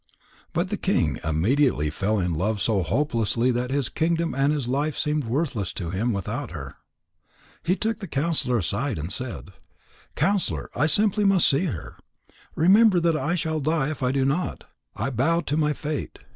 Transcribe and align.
But 0.51 0.71
the 0.71 0.77
king 0.77 1.19
immediately 1.23 1.91
fell 1.91 2.17
in 2.17 2.33
love 2.33 2.59
so 2.59 2.81
hopelessly 2.81 3.51
that 3.51 3.69
his 3.69 3.87
kingdom 3.87 4.33
and 4.33 4.51
his 4.51 4.67
life 4.67 4.97
seemed 4.97 5.25
worthless 5.25 5.71
to 5.73 5.91
him 5.91 6.11
without 6.11 6.49
her. 6.49 6.73
He 7.61 7.75
took 7.75 7.99
the 7.99 8.07
counsellor 8.07 8.57
aside 8.57 8.97
and 8.97 9.13
said: 9.13 9.53
"Counsellor, 10.15 10.71
I 10.73 10.87
simply 10.87 11.23
must 11.23 11.47
see 11.47 11.65
her. 11.65 11.97
Remember 12.55 12.99
that 12.99 13.15
I 13.15 13.35
shall 13.35 13.59
die 13.59 13.91
if 13.91 14.01
I 14.01 14.11
do 14.11 14.25
not. 14.25 14.63
I 14.95 15.11
bow 15.11 15.41
to 15.41 15.55
my 15.55 15.71
fate. 15.71 16.17